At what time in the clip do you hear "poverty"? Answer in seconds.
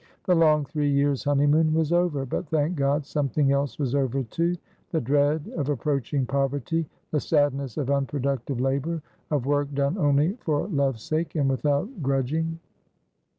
6.25-6.87